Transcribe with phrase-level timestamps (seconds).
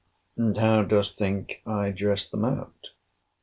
[0.35, 2.89] And how dost think I dress them out?